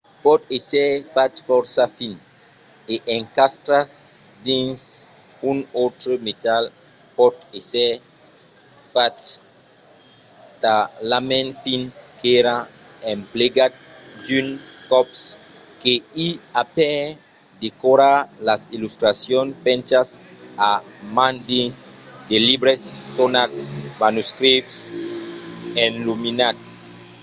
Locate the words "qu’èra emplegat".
12.19-13.73